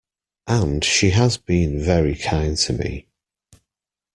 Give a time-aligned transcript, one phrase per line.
[0.47, 3.05] And she has been very kind to me.